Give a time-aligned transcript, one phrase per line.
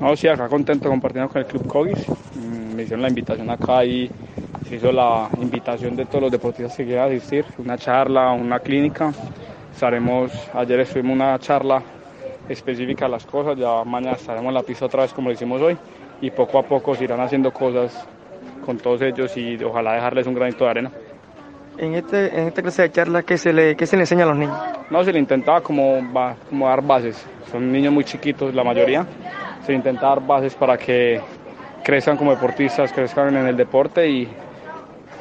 [0.00, 2.06] No, sí, acá contento compartiendo con el Club Cogis.
[2.08, 4.10] Mm, me hicieron la invitación acá y
[4.68, 7.46] se hizo la invitación de todos los deportistas que quieran asistir.
[7.58, 9.12] Una charla, una clínica.
[9.72, 11.82] Estaremos, ayer estuvimos una charla
[12.48, 15.60] específica de las cosas, ya mañana estaremos en la pista otra vez como lo hicimos
[15.60, 15.76] hoy
[16.20, 18.06] y poco a poco se irán haciendo cosas
[18.64, 20.90] con todos ellos y ojalá dejarles un granito de arena.
[21.78, 24.28] En, este, en esta clase de charla, ¿qué se, le, ¿qué se le enseña a
[24.28, 24.56] los niños?
[24.90, 25.98] No, se le intentaba como,
[26.48, 27.26] como dar bases.
[27.50, 29.06] Son niños muy chiquitos la mayoría.
[29.64, 31.20] Se le intenta dar bases para que
[31.82, 34.28] crezcan como deportistas, crezcan en el deporte y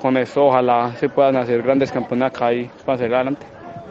[0.00, 3.46] con eso ojalá se puedan hacer grandes campeones acá y para seguir adelante.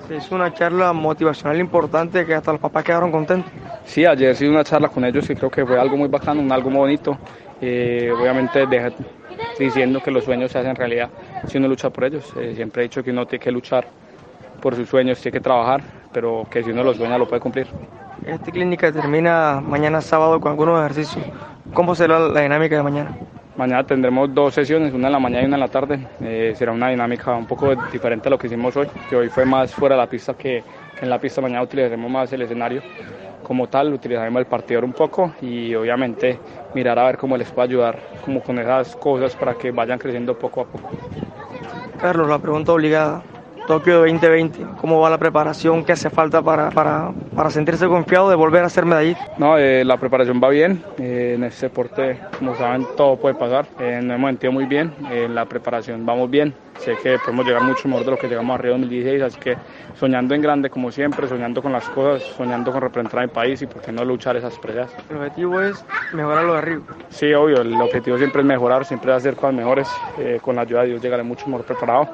[0.10, 3.52] Es una charla motivacional importante que hasta los papás quedaron contentos.
[3.86, 6.70] Sí, ayer sí una charla con ellos y creo que fue algo muy bacano, algo
[6.70, 7.18] muy bonito.
[7.62, 8.66] Eh, obviamente
[9.58, 11.10] diciendo que los sueños se hacen realidad
[11.48, 12.34] si uno lucha por ellos.
[12.36, 13.86] Eh, siempre he dicho que uno tiene que luchar
[14.62, 17.68] por sus sueños, tiene que trabajar, pero que si uno los sueña lo puede cumplir.
[18.26, 21.26] Esta clínica termina mañana sábado con algunos ejercicios.
[21.74, 23.18] ¿Cómo será la dinámica de mañana?
[23.58, 26.08] Mañana tendremos dos sesiones, una en la mañana y una en la tarde.
[26.22, 29.46] Eh, será una dinámica un poco diferente a lo que hicimos hoy, que hoy fue
[29.46, 30.64] más fuera de la pista que,
[31.02, 31.42] en la pista.
[31.42, 32.82] Mañana utilizaremos más el escenario
[33.44, 36.40] como tal, utilizaremos el partidor un poco y obviamente
[36.74, 40.38] mirar a ver cómo les puede ayudar como con esas cosas para que vayan creciendo
[40.38, 40.90] poco a poco.
[42.00, 43.24] Carlos, la pregunta obligada.
[43.72, 45.86] Tokio 2020, ¿cómo va la preparación?
[45.86, 49.26] ¿Qué hace falta para, para, para sentirse confiado de volver a ser medallista?
[49.38, 50.84] No, eh, la preparación va bien.
[51.00, 53.66] Eh, en este deporte, como saben, todo puede pasar.
[53.80, 54.94] Eh, nos hemos sentido muy bien.
[55.10, 56.54] En la preparación vamos bien.
[56.80, 59.56] Sé que podemos llegar mucho mejor de lo que llegamos a Río 2016, así que
[59.98, 63.62] soñando en grande como siempre, soñando con las cosas, soñando con representar a mi país
[63.62, 64.92] y por qué no luchar esas peleas.
[65.10, 66.82] El objetivo es mejorar lo de Río.
[67.08, 69.88] Sí, obvio, el objetivo siempre es mejorar, siempre es hacer cosas mejores.
[70.42, 72.10] con la ayuda de Dios llegaré mucho mejor preparado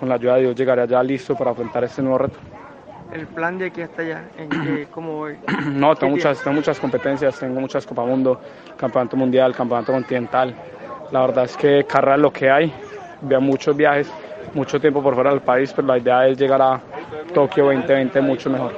[0.00, 2.38] con la ayuda de Dios llegaré allá listo para afrontar este nuevo reto.
[3.12, 4.24] ¿El plan de aquí hasta allá?
[4.38, 5.36] ¿En ¿Cómo voy?
[5.66, 8.40] No, tengo muchas, tengo muchas competencias, tengo muchas Copa Mundo,
[8.78, 10.54] Campeonato Mundial, Campeonato Continental.
[11.12, 12.72] La verdad es que carrera lo que hay,
[13.20, 14.10] veo muchos viajes,
[14.54, 16.80] mucho tiempo por fuera del país, pero la idea es llegar a
[17.34, 18.72] Tokio 2020 mucho mejor.